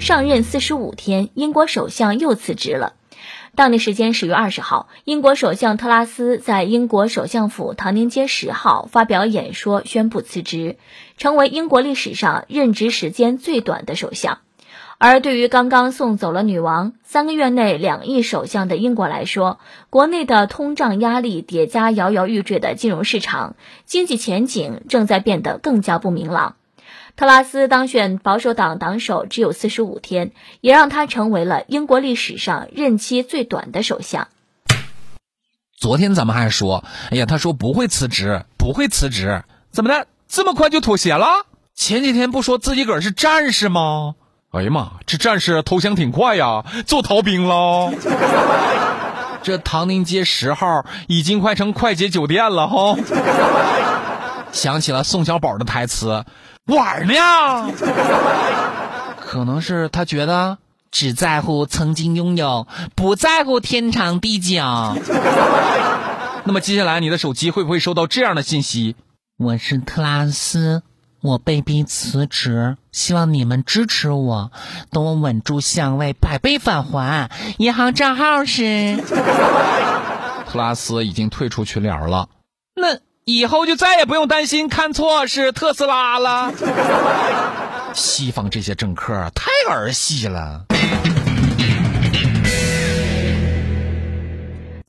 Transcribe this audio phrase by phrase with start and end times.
[0.00, 2.94] 上任四十五天，英国首相又辞职了。
[3.54, 10.78] 当地时间十月二十号，英国首相特拉斯在英国首相府唐宁街十号发表演说，宣布辞职，
[11.18, 14.38] 成为英国历史上任职时间最短的首相。
[14.96, 19.58] 而对于刚刚送走了女王、三个月内两亿首相的英国来说，
[19.90, 23.54] 国内的通胀压力叠加摇摇欲坠的金融市场，
[23.84, 26.56] 经济前景正在变得更加不明朗。
[27.16, 34.28] 特拉斯当选保守党党首只有四十五天，也让他成为了英国历史上任期最短的首相。
[35.76, 41.26] 昨天咱们还说，哎呀，他说不会辞职，不会辞职，怎么的，这么快就妥协了？
[41.74, 44.14] 前几天不说自己个儿是战士吗？
[44.50, 47.92] 哎呀妈，这战士投降挺快呀，做逃兵了。
[49.42, 52.94] 这唐宁街十号已经快成快捷酒店了哈。
[54.52, 56.24] 想起了宋小宝的台词。
[56.66, 57.14] 玩呢？
[59.18, 60.58] 可能是他觉得
[60.90, 64.62] 只在乎曾经拥有，不在乎天长地久。
[66.44, 68.94] 那么接下来你的手机会不会收到这样的信息？
[69.36, 70.82] 我是特拉斯，
[71.22, 74.52] 我被逼辞职，希望你们支持我，
[74.90, 77.30] 等我稳住相位，百倍返还。
[77.58, 78.96] 银行账号是。
[80.46, 82.28] 特拉斯已经退出群聊了。
[82.74, 83.00] 那。
[83.38, 86.52] 以后就再也不用担心看错是特斯拉了。
[87.94, 90.64] 西方这些政客太儿戏了。